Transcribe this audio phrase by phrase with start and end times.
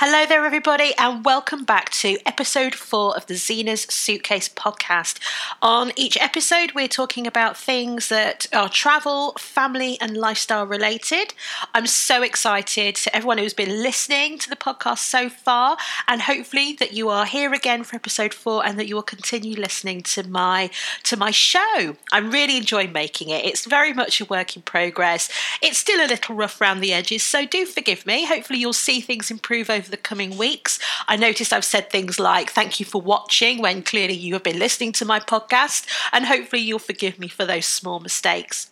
[0.00, 5.18] Hello there, everybody, and welcome back to episode four of the Zena's Suitcase podcast.
[5.60, 11.34] On each episode, we're talking about things that are travel, family, and lifestyle related.
[11.74, 16.74] I'm so excited to everyone who's been listening to the podcast so far, and hopefully
[16.74, 20.28] that you are here again for episode four and that you will continue listening to
[20.28, 20.70] my
[21.02, 21.96] to my show.
[22.12, 23.44] I'm really enjoying making it.
[23.44, 25.28] It's very much a work in progress.
[25.60, 28.26] It's still a little rough around the edges, so do forgive me.
[28.26, 30.78] Hopefully, you'll see things improve over the coming weeks.
[31.06, 34.58] I noticed I've said things like, thank you for watching, when clearly you have been
[34.58, 38.70] listening to my podcast, and hopefully you'll forgive me for those small mistakes.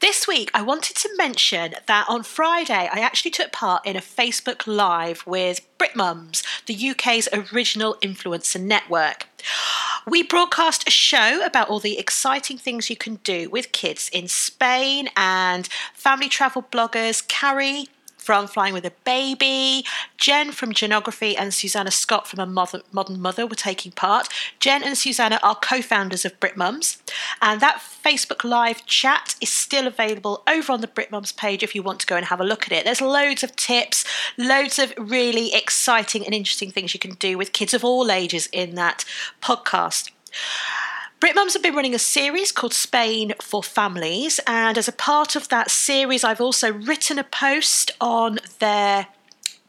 [0.00, 4.00] This week, I wanted to mention that on Friday, I actually took part in a
[4.00, 9.26] Facebook Live with Brit Mums, the UK's original influencer network.
[10.06, 14.28] We broadcast a show about all the exciting things you can do with kids in
[14.28, 17.86] Spain, and family travel bloggers Keri,
[18.20, 19.84] from Flying with a Baby.
[20.18, 24.28] Jen from Genography and Susanna Scott from A Mother, Modern Mother were taking part.
[24.60, 27.02] Jen and Susanna are co founders of Brit Mums,
[27.40, 31.74] and that Facebook Live chat is still available over on the Brit Mums page if
[31.74, 32.84] you want to go and have a look at it.
[32.84, 34.04] There's loads of tips,
[34.36, 38.48] loads of really exciting and interesting things you can do with kids of all ages
[38.52, 39.04] in that
[39.42, 40.10] podcast.
[41.20, 45.36] Brit Mums have been running a series called Spain for Families, and as a part
[45.36, 49.06] of that series, I've also written a post on their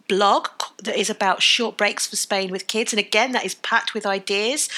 [0.07, 0.47] blog
[0.81, 4.05] that is about short breaks for Spain with kids, and again, that is packed with
[4.05, 4.69] ideas.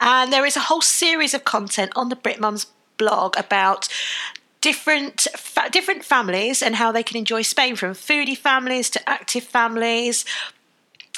[0.00, 3.88] And there is a whole series of content on the Brit Mums blog about
[4.60, 9.42] different fa- different families and how they can enjoy Spain, from foodie families to active
[9.42, 10.24] families,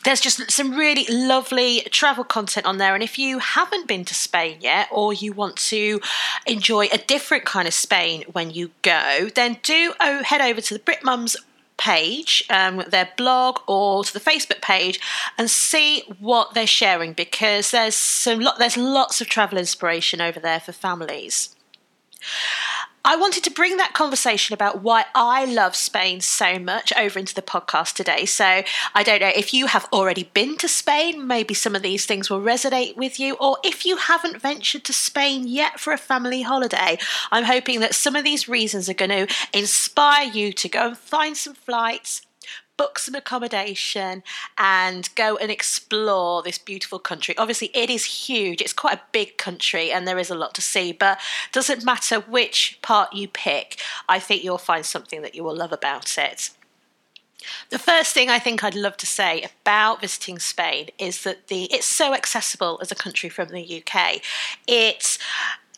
[0.05, 2.95] there's just some really lovely travel content on there.
[2.95, 6.01] And if you haven't been to Spain yet, or you want to
[6.47, 10.81] enjoy a different kind of Spain when you go, then do head over to the
[10.81, 11.37] Brit Mums
[11.79, 15.01] page, um, their blog, or to the Facebook page,
[15.37, 20.39] and see what they're sharing because there's some lo- there's lots of travel inspiration over
[20.39, 21.57] there for families.
[23.05, 27.35] I wanted to bring that conversation about why I love Spain so much over into
[27.35, 28.27] the podcast today.
[28.27, 28.63] So
[28.95, 32.31] I don't know if you have already been to Spain, maybe some of these things
[32.31, 36.43] will resonate with you, or if you haven't ventured to Spain yet for a family
[36.43, 36.97] holiday,
[37.33, 40.97] I'm hoping that some of these reasons are going to inspire you to go and
[40.97, 42.23] find some flights
[42.83, 44.25] book some accommodation
[44.59, 47.33] and go and explore this beautiful country.
[47.39, 48.61] Obviously, it is huge.
[48.61, 51.21] It's quite a big country and there is a lot to see, but
[51.53, 53.79] doesn't matter which part you pick,
[54.09, 56.51] I think you'll find something that you will love about it.
[57.71, 61.65] The first thing I think I'd love to say about visiting Spain is that the
[61.73, 64.21] it's so accessible as a country from the UK.
[64.67, 65.21] It's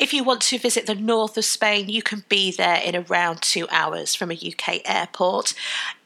[0.01, 3.43] if you want to visit the north of Spain, you can be there in around
[3.43, 5.55] two hours from a UK airport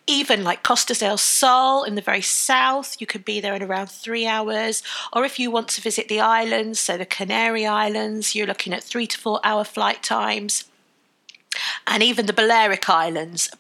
[0.09, 3.91] even like Costa del Sol in the very south, you could be there in around
[3.91, 4.83] three hours.
[5.13, 8.83] Or if you want to visit the islands, so the Canary Islands, you're looking at
[8.83, 10.65] three to four hour flight times.
[11.87, 13.51] And even the Balearic Islands,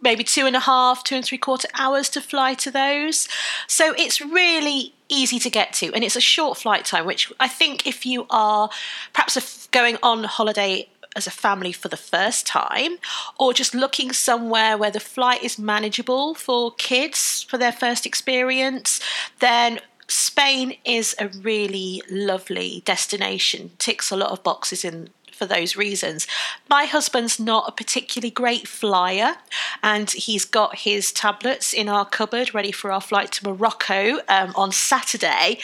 [0.00, 3.28] maybe two and a half, two and three quarter hours to fly to those.
[3.66, 7.48] So it's really easy to get to, and it's a short flight time, which I
[7.48, 8.70] think if you are
[9.12, 12.98] perhaps going on holiday as a family for the first time,
[13.38, 19.00] or just looking somewhere where the flight is manageable for kids for their first experience,
[19.40, 23.72] then Spain is a really lovely destination.
[23.78, 26.26] Ticks a lot of boxes in for those reasons.
[26.68, 29.36] My husband's not a particularly great flyer,
[29.82, 34.52] and he's got his tablets in our cupboard ready for our flight to Morocco um,
[34.56, 35.58] on Saturday.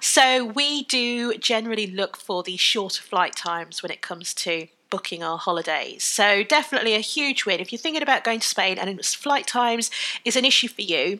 [0.00, 5.24] So we do generally look for the shorter flight times when it comes to booking
[5.24, 6.04] our holidays.
[6.04, 7.58] So, definitely a huge win.
[7.58, 9.90] If you're thinking about going to Spain and flight times
[10.24, 11.18] is an issue for you,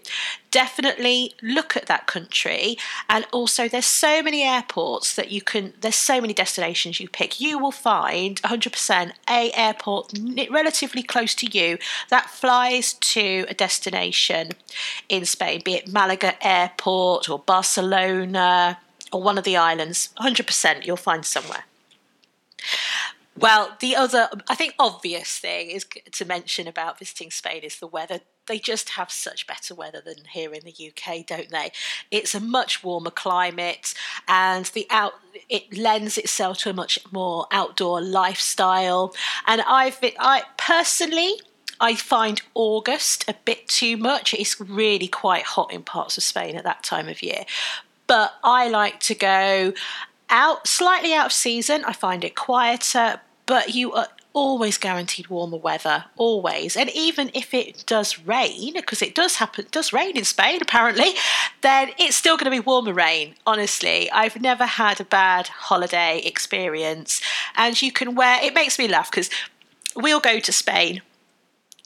[0.52, 2.76] definitely look at that country.
[3.08, 7.40] And also, there's so many airports that you can, there's so many destinations you pick.
[7.40, 10.12] You will find 100% a airport
[10.48, 11.78] relatively close to you
[12.10, 14.52] that flies to a destination
[15.08, 18.78] in Spain, be it Malaga Airport or Barcelona
[19.10, 20.10] or one of the islands.
[20.20, 21.64] 100% you'll find somewhere.
[23.36, 27.86] Well, the other, I think, obvious thing is to mention about visiting Spain is the
[27.86, 28.20] weather.
[28.46, 31.72] They just have such better weather than here in the UK, don't they?
[32.10, 33.94] It's a much warmer climate,
[34.28, 35.14] and the out
[35.48, 39.14] it lends itself to a much more outdoor lifestyle.
[39.46, 41.40] And I've, I personally,
[41.80, 44.32] I find August a bit too much.
[44.32, 47.44] It's really quite hot in parts of Spain at that time of year.
[48.06, 49.72] But I like to go
[50.30, 51.84] out slightly out of season.
[51.84, 56.76] I find it quieter, but you are always guaranteed warmer weather, always.
[56.76, 61.12] And even if it does rain, because it does happen, does rain in Spain apparently,
[61.62, 63.36] then it's still going to be warmer rain.
[63.46, 67.20] Honestly, I've never had a bad holiday experience,
[67.56, 68.42] and you can wear.
[68.42, 69.30] It makes me laugh because
[69.96, 71.00] we'll go to Spain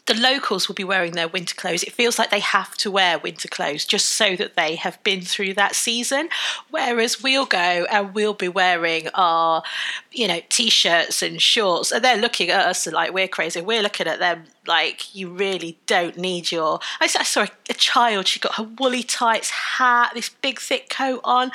[0.08, 1.84] the locals will be wearing their winter clothes.
[1.84, 5.20] It feels like they have to wear winter clothes just so that they have been
[5.20, 6.30] through that season.
[6.70, 9.62] Whereas we'll go and we'll be wearing our,
[10.10, 13.60] you know, t-shirts and shorts, and they're looking at us like we're crazy.
[13.60, 16.80] We're looking at them like you really don't need your.
[17.00, 18.26] I saw a child.
[18.26, 21.52] She got her woolly tights hat, this big thick coat on.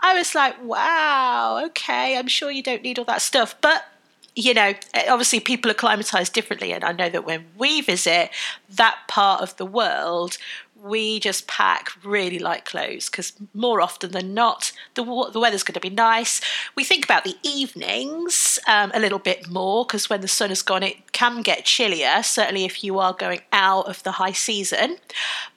[0.00, 2.16] I was like, wow, okay.
[2.16, 3.84] I'm sure you don't need all that stuff, but
[4.38, 4.72] you know,
[5.08, 6.72] obviously people are climatized differently.
[6.72, 8.30] And I know that when we visit
[8.70, 10.38] that part of the world,
[10.80, 15.02] we just pack really light clothes because more often than not, the,
[15.32, 16.40] the weather's going to be nice.
[16.76, 20.62] We think about the evenings um, a little bit more because when the sun has
[20.62, 24.98] gone, it can get chillier, certainly if you are going out of the high season.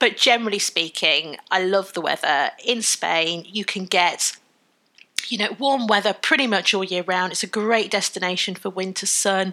[0.00, 2.50] But generally speaking, I love the weather.
[2.64, 4.36] In Spain, you can get
[5.28, 7.32] you know, warm weather pretty much all year round.
[7.32, 9.52] It's a great destination for winter sun.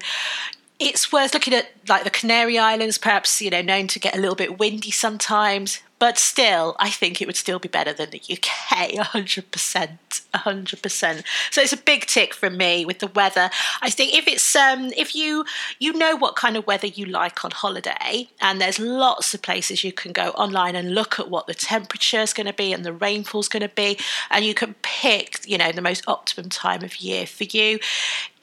[0.80, 4.20] It's worth looking at like the Canary Islands, perhaps, you know, known to get a
[4.20, 5.82] little bit windy sometimes.
[6.00, 9.98] But still, I think it would still be better than the UK, 100%.
[10.34, 11.24] 100%.
[11.52, 13.50] So it's a big tick from me with the weather.
[13.82, 15.46] I think if it's um if you
[15.80, 19.84] you know what kind of weather you like on holiday and there's lots of places
[19.84, 22.86] you can go online and look at what the temperature is going to be and
[22.86, 23.98] the rainfall is going to be
[24.32, 27.80] and you can pick, you know, the most optimum time of year for you.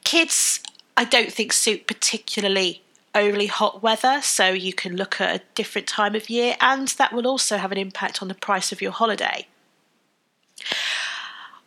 [0.05, 0.61] Kids
[0.97, 2.83] I don't think suit particularly
[3.17, 7.13] overly hot weather, so you can look at a different time of year, and that
[7.13, 9.47] will also have an impact on the price of your holiday.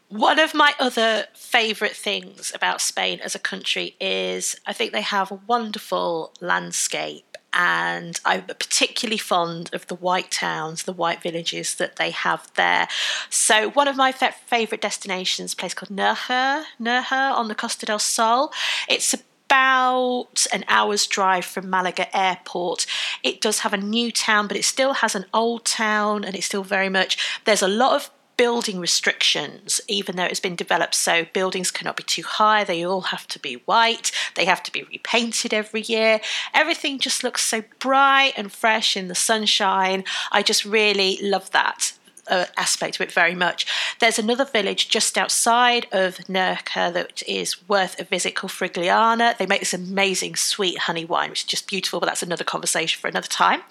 [0.10, 5.02] One of my other favourite things about Spain as a country is I think they
[5.02, 7.26] have a wonderful landscape.
[7.52, 12.88] And I'm particularly fond of the white towns, the white villages that they have there.
[13.32, 17.98] So, one of my favourite destinations, a place called Nerja, Nerja on the Costa del
[17.98, 18.54] Sol.
[18.88, 19.20] It's a
[19.50, 22.86] about an hour's drive from Malaga Airport.
[23.24, 26.46] It does have a new town, but it still has an old town, and it's
[26.46, 27.18] still very much.
[27.46, 32.04] There's a lot of building restrictions, even though it's been developed so buildings cannot be
[32.04, 36.22] too high, they all have to be white, they have to be repainted every year.
[36.54, 40.06] Everything just looks so bright and fresh in the sunshine.
[40.32, 41.99] I just really love that
[42.30, 43.66] uh, aspect of it very much.
[44.00, 49.38] There's another village just outside of Nerja that is worth a visit called Frigiliana.
[49.38, 53.00] They make this amazing sweet honey wine, which is just beautiful, but that's another conversation
[53.00, 53.62] for another time.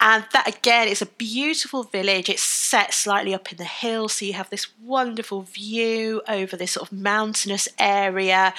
[0.00, 2.28] And that again is a beautiful village.
[2.28, 6.72] It's set slightly up in the hill, so you have this wonderful view over this
[6.72, 8.52] sort of mountainous area.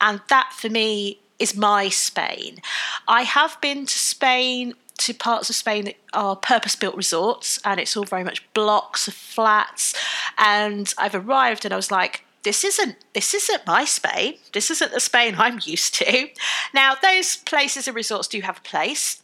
[0.00, 2.58] And that for me is my Spain.
[3.06, 7.80] I have been to Spain to parts of Spain that are purpose built resorts, and
[7.80, 9.94] it's all very much blocks of flats.
[10.36, 14.34] And I've arrived and I was like, this isn't this isn't my Spain.
[14.52, 16.28] This isn't the Spain I'm used to.
[16.72, 19.22] Now, those places and resorts do have a place.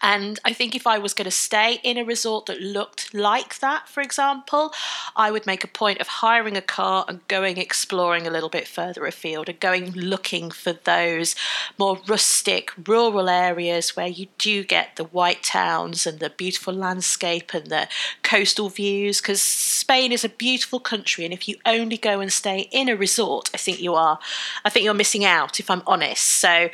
[0.00, 3.58] And I think if I was going to stay in a resort that looked like
[3.58, 4.72] that, for example,
[5.14, 8.66] I would make a point of hiring a car and going exploring a little bit
[8.66, 11.34] further afield and going looking for those
[11.78, 17.54] more rustic, rural areas where you do get the white towns and the beautiful landscape
[17.54, 17.88] and the
[18.22, 19.20] coastal views.
[19.20, 22.96] Because Spain is a beautiful country, and if you only go and stay in a
[22.96, 24.18] resort, I think you are,
[24.64, 25.60] I think you're missing out.
[25.60, 26.70] If I'm honest, so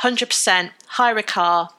[0.00, 1.70] 100% hire a car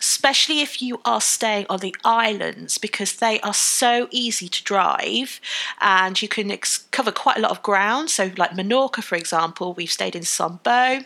[0.00, 5.40] especially if you are staying on the islands because they are so easy to drive
[5.80, 8.10] and you can ex- cover quite a lot of ground.
[8.10, 11.00] So, like Menorca, for example, we've stayed in Son Bou.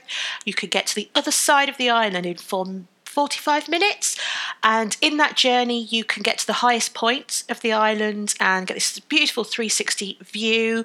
[0.44, 4.18] You could get to the other side of the island in 45 minutes.
[4.62, 8.66] And in that journey, you can get to the highest point of the island and
[8.66, 10.84] get this beautiful 360 view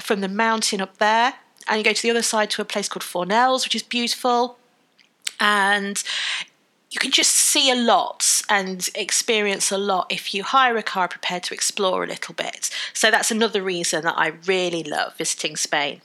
[0.00, 1.34] from the mountain up there.
[1.68, 4.58] And you go to the other side to a place called Fornells, which is beautiful.
[5.40, 6.02] And
[6.90, 11.08] you can just see a lot and experience a lot if you hire a car
[11.08, 12.70] prepared to explore a little bit.
[12.94, 16.00] So that's another reason that I really love visiting Spain.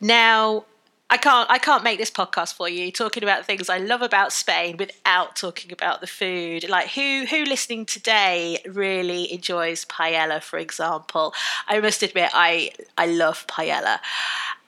[0.00, 0.64] Now,
[1.12, 4.32] I can't I can't make this podcast for you talking about things I love about
[4.32, 6.68] Spain without talking about the food.
[6.68, 11.34] Like who who listening today really enjoys paella, for example?
[11.66, 13.98] I must admit I I love paella.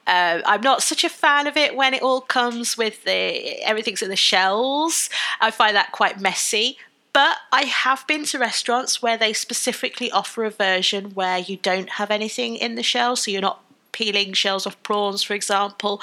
[0.06, 4.02] Uh, I'm not such a fan of it when it all comes with the everything's
[4.02, 5.08] in the shells.
[5.40, 6.76] I find that quite messy.
[7.12, 11.90] But I have been to restaurants where they specifically offer a version where you don't
[11.90, 16.00] have anything in the shell, so you're not peeling shells off prawns, for example.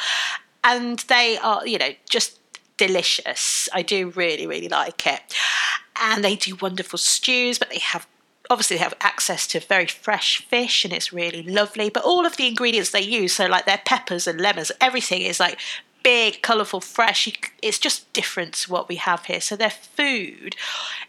[0.64, 2.40] and they are, you know, just
[2.78, 3.70] delicious.
[3.74, 5.22] I do really, really like it.
[6.02, 8.08] And they do wonderful stews, but they have
[8.50, 11.90] obviously they have access to very fresh fish and it's really lovely.
[11.90, 15.40] But all of the ingredients they use, so like their peppers and lemons, everything is
[15.40, 15.60] like
[16.04, 17.32] big, colourful, fresh.
[17.62, 19.42] It's just different to what we have here.
[19.42, 20.56] So their food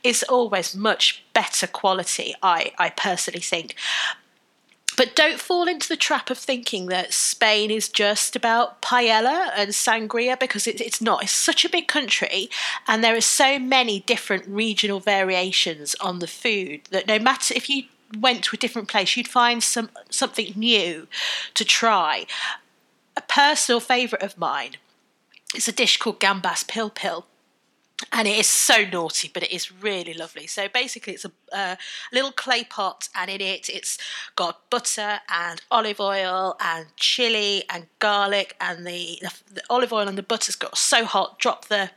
[0.03, 3.75] is always much better quality, I, I personally think.
[5.01, 9.71] But don't fall into the trap of thinking that Spain is just about paella and
[9.71, 11.23] sangria because it, it's not.
[11.23, 12.51] It's such a big country
[12.87, 17.71] and there are so many different regional variations on the food that no matter if
[17.71, 17.85] you
[18.19, 21.09] went to a different place, you'd find some something new
[21.55, 22.27] to try.
[23.17, 24.73] A personal favourite of mine
[25.55, 27.25] is a dish called gambas pil pil
[28.13, 30.47] and it is so naughty, but it is really lovely.
[30.47, 31.77] So basically, it's a uh,
[32.13, 33.99] little clay pot, and in it, it's
[34.37, 40.09] got butter and olive oil and chili and garlic, and the, the, the olive oil
[40.09, 41.39] and the butter's got so hot.
[41.39, 41.91] Drop the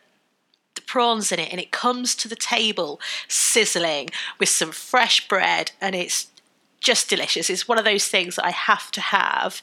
[0.76, 5.72] the prawns in it, and it comes to the table sizzling with some fresh bread,
[5.80, 6.28] and it's
[6.80, 7.50] just delicious.
[7.50, 9.62] It's one of those things that I have to have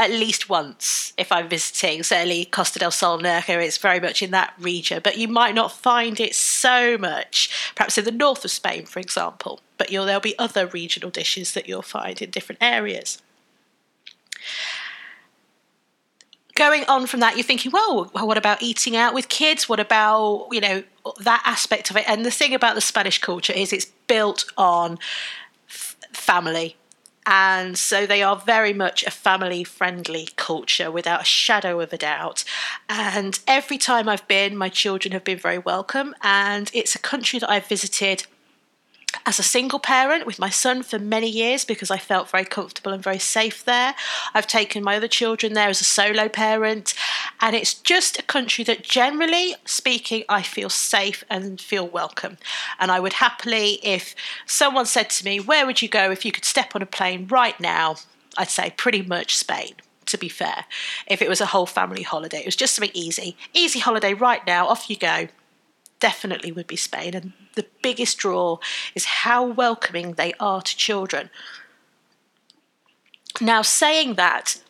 [0.00, 2.02] at least once if I'm visiting.
[2.02, 5.70] Certainly, Costa del Sol, Nerja, it's very much in that region, but you might not
[5.70, 9.60] find it so much, perhaps in the north of Spain, for example.
[9.76, 13.20] But there'll be other regional dishes that you'll find in different areas.
[16.54, 19.68] Going on from that, you're thinking, well, what about eating out with kids?
[19.68, 20.82] What about, you know,
[21.20, 22.04] that aspect of it?
[22.08, 24.98] And the thing about the Spanish culture is it's built on
[26.12, 26.76] family
[27.26, 31.98] and so they are very much a family friendly culture without a shadow of a
[31.98, 32.44] doubt.
[32.88, 36.14] And every time I've been, my children have been very welcome.
[36.22, 38.24] And it's a country that I've visited
[39.26, 42.92] as a single parent with my son for many years because I felt very comfortable
[42.92, 43.94] and very safe there.
[44.34, 46.94] I've taken my other children there as a solo parent,
[47.40, 52.38] and it's just a country that, generally speaking, I feel safe and feel welcome.
[52.78, 54.14] And I would happily, if
[54.46, 57.26] someone said to me, Where would you go if you could step on a plane
[57.28, 57.96] right now?
[58.36, 59.74] I'd say pretty much Spain
[60.06, 60.64] to be fair.
[61.06, 63.36] If it was a whole family holiday, it was just something easy.
[63.54, 65.28] Easy holiday right now, off you go
[66.00, 67.14] definitely would be Spain.
[67.14, 68.58] And the biggest draw
[68.94, 71.30] is how welcoming they are to children.
[73.40, 74.60] Now, saying that,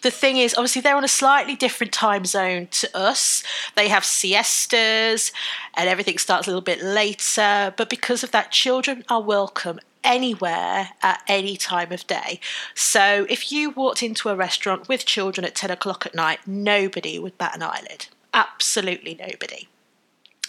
[0.00, 3.44] the thing is, obviously, they're on a slightly different time zone to us.
[3.76, 5.30] They have siestas
[5.74, 7.72] and everything starts a little bit later.
[7.76, 12.40] But because of that, children are welcome anywhere at any time of day.
[12.74, 17.20] So if you walked into a restaurant with children at 10 o'clock at night, nobody
[17.20, 18.08] would bat an eyelid.
[18.34, 19.68] Absolutely nobody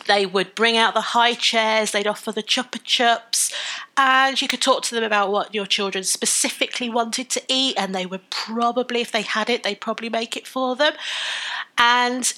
[0.07, 3.53] they would bring out the high chairs, they'd offer the chupa chups,
[3.95, 7.93] and you could talk to them about what your children specifically wanted to eat, and
[7.93, 10.93] they would probably, if they had it, they'd probably make it for them.
[11.77, 12.33] And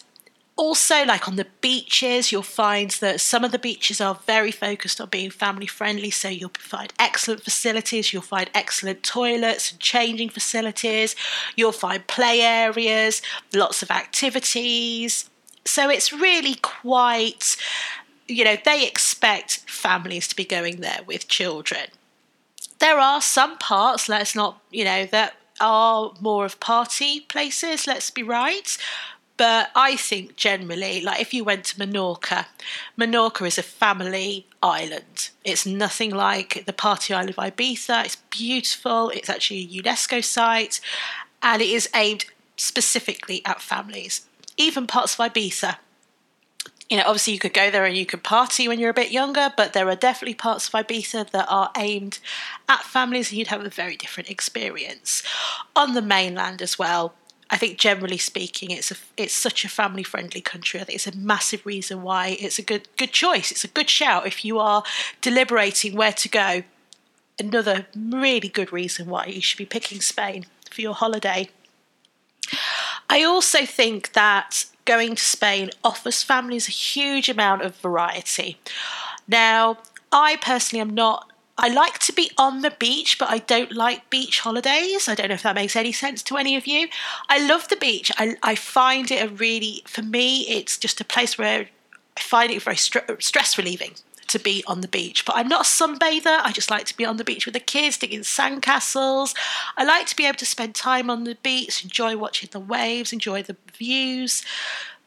[0.57, 5.01] also, like on the beaches, you'll find that some of the beaches are very focused
[5.01, 6.09] on being family friendly.
[6.09, 11.15] So you'll find excellent facilities, you'll find excellent toilets and changing facilities,
[11.55, 13.21] you'll find play areas,
[13.53, 15.29] lots of activities
[15.65, 17.57] so it's really quite,
[18.27, 21.87] you know, they expect families to be going there with children.
[22.79, 28.11] There are some parts, let's not, you know, that are more of party places, let's
[28.11, 28.77] be right.
[29.37, 32.45] But I think generally, like if you went to Menorca,
[32.97, 35.29] Menorca is a family island.
[35.43, 38.05] It's nothing like the party island of Ibiza.
[38.05, 39.09] It's beautiful.
[39.09, 40.79] It's actually a UNESCO site,
[41.43, 44.25] and it is aimed specifically at families
[44.57, 45.77] even parts of Ibiza.
[46.89, 49.11] You know, obviously you could go there and you could party when you're a bit
[49.11, 52.19] younger, but there are definitely parts of Ibiza that are aimed
[52.69, 55.23] at families and you'd have a very different experience.
[55.75, 57.15] On the mainland as well,
[57.49, 60.79] I think generally speaking, it's a it's such a family friendly country.
[60.79, 63.51] I think it's a massive reason why it's a good good choice.
[63.51, 64.83] It's a good shout if you are
[65.21, 66.63] deliberating where to go.
[67.37, 71.49] Another really good reason why you should be picking Spain for your holiday.
[73.09, 78.57] I also think that going to Spain offers families a huge amount of variety.
[79.27, 79.79] Now,
[80.11, 84.09] I personally am not I like to be on the beach, but I don't like
[84.09, 85.07] beach holidays.
[85.07, 86.89] I don't know if that makes any sense to any of you.
[87.29, 88.11] I love the beach.
[88.17, 91.69] I, I find it a really, for me, it's just a place where
[92.17, 93.93] I find it very stress relieving
[94.27, 95.25] to be on the beach.
[95.25, 96.39] But I'm not a sunbather.
[96.41, 99.35] I just like to be on the beach with the kids, digging sandcastles.
[99.77, 103.13] I like to be able to spend time on the beach, enjoy watching the waves,
[103.13, 104.43] enjoy the views.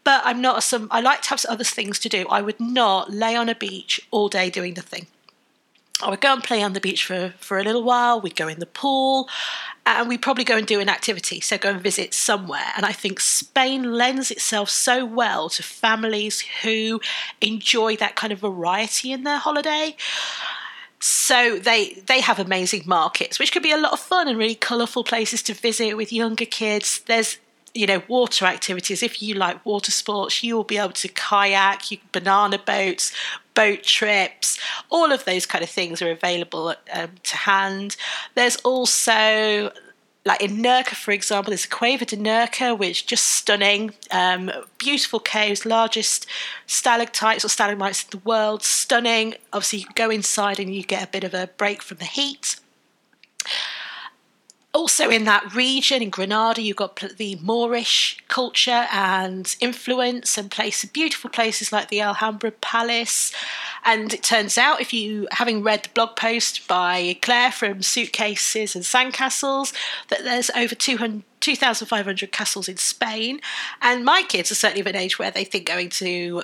[0.04, 0.88] But I'm not a sun.
[0.90, 2.26] I like to have other things to do.
[2.30, 5.06] I would not lay on a beach all day doing nothing.
[6.02, 8.48] I would go and play on the beach for, for a little while, we'd go
[8.48, 9.28] in the pool,
[9.84, 12.72] and we'd probably go and do an activity, so go and visit somewhere.
[12.76, 17.00] And I think Spain lends itself so well to families who
[17.40, 19.96] enjoy that kind of variety in their holiday.
[21.00, 24.56] So they they have amazing markets, which could be a lot of fun and really
[24.56, 27.00] colourful places to visit with younger kids.
[27.06, 27.38] There's
[27.72, 29.02] you know water activities.
[29.02, 33.12] If you like water sports, you will be able to kayak, you, banana boats,
[33.58, 34.60] boat trips.
[34.88, 37.96] All of those kind of things are available um, to hand.
[38.36, 39.72] There's also
[40.24, 45.18] like in Nerja, for example, there's a Cueva de Nerja, which just stunning, um, beautiful
[45.18, 46.26] caves, largest
[46.66, 49.34] stalactites or stalagmites in the world, stunning.
[49.52, 52.56] Obviously, you go inside and you get a bit of a break from the heat
[54.74, 60.90] also in that region in Granada, you've got the Moorish culture and influence, and places,
[60.90, 63.32] beautiful places like the Alhambra Palace.
[63.84, 68.74] And it turns out, if you having read the blog post by Claire from Suitcases
[68.74, 69.72] and Sandcastles,
[70.08, 71.22] that there's over 200.
[71.40, 73.40] 2,500 castles in Spain,
[73.80, 76.42] and my kids are certainly of an age where they think going to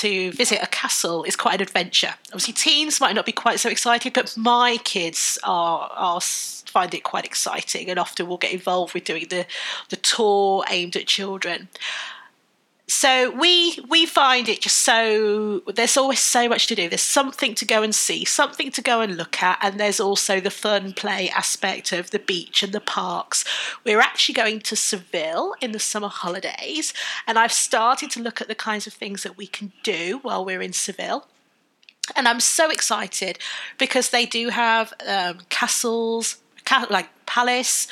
[0.00, 2.14] to visit a castle is quite an adventure.
[2.28, 7.02] Obviously, teens might not be quite so excited, but my kids are are find it
[7.02, 9.46] quite exciting, and often will get involved with doing the
[9.90, 11.68] the tour aimed at children.
[12.88, 16.88] So we we find it just so there's always so much to do.
[16.88, 20.40] There's something to go and see, something to go and look at, and there's also
[20.40, 23.44] the fun play aspect of the beach and the parks.
[23.84, 26.92] We're actually going to Seville in the summer holidays,
[27.26, 30.44] and I've started to look at the kinds of things that we can do while
[30.44, 31.28] we're in Seville.
[32.16, 33.38] And I'm so excited
[33.78, 36.38] because they do have um, castles,
[36.90, 37.86] like palace,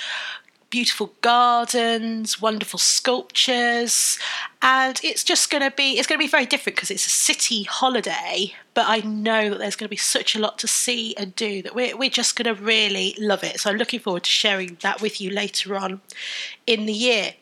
[0.71, 4.19] beautiful gardens, wonderful sculptures,
[4.63, 7.11] and it's just going to be it's going to be very different because it's a
[7.11, 8.55] city holiday.
[8.73, 11.61] But I know that there's going to be such a lot to see and do
[11.63, 13.61] that we're we're just going to really love it.
[13.61, 16.01] So I'm looking forward to sharing that with you later on
[16.67, 17.35] in the year.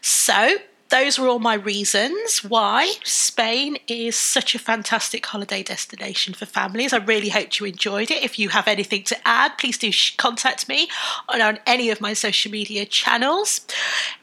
[0.00, 0.56] So
[0.92, 6.92] those were all my reasons why Spain is such a fantastic holiday destination for families.
[6.92, 8.22] I really hope you enjoyed it.
[8.22, 10.88] If you have anything to add, please do contact me
[11.30, 13.66] on, any of my social media channels.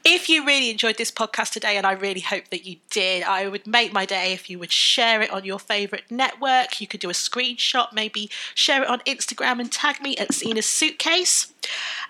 [0.04, 3.48] If you really enjoyed this podcast today, and I really hope that you did, I
[3.48, 6.80] would make my day if you would share it on your favourite network.
[6.80, 10.66] You could do a screenshot, maybe share it on Instagram and tag me at Zena's
[10.66, 11.52] Suitcase.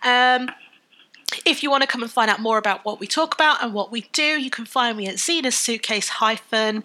[0.03, 0.51] Um,
[1.45, 3.75] if you want to come and find out more about what we talk about and
[3.75, 6.85] what we do, you can find me at Zena's Suitcase hyphen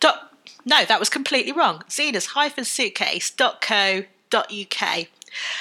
[0.00, 0.32] dot.
[0.64, 1.82] No, that was completely wrong.
[1.90, 5.06] Zena's hyphen suitcase dot co dot uk.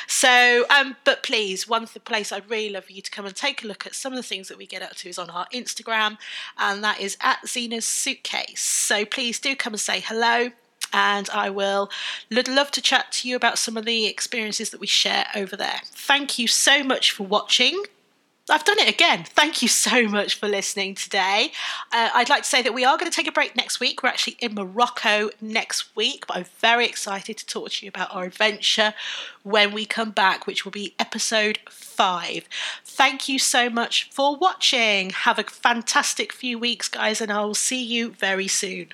[0.07, 3.63] So, um, but please, one place I'd really love for you to come and take
[3.63, 5.47] a look at some of the things that we get up to is on our
[5.53, 6.17] Instagram,
[6.57, 8.61] and that is at Zena's Suitcase.
[8.61, 10.51] So please do come and say hello
[10.93, 11.89] and I will
[12.29, 15.81] love to chat to you about some of the experiences that we share over there.
[15.85, 17.83] Thank you so much for watching.
[18.49, 19.23] I've done it again.
[19.23, 21.53] Thank you so much for listening today.
[21.93, 24.03] Uh, I'd like to say that we are going to take a break next week.
[24.03, 28.13] We're actually in Morocco next week, but I'm very excited to talk to you about
[28.13, 28.95] our adventure
[29.43, 32.49] when we come back, which will be episode five.
[32.83, 35.11] Thank you so much for watching.
[35.11, 38.89] Have a fantastic few weeks, guys, and I will see you very soon.